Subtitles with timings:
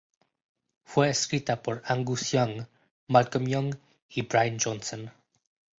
[0.83, 2.65] Fue escrita por Angus Young,
[3.07, 3.77] Malcolm Young
[4.09, 5.11] y Brian Johnson.